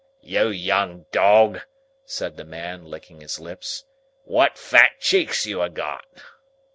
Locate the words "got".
5.71-6.07